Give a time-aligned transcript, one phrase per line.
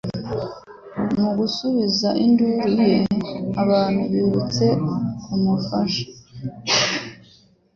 [1.21, 2.97] Mu gusubiza induru ye,
[3.63, 4.65] abantu birutse
[5.23, 6.05] kumufasha.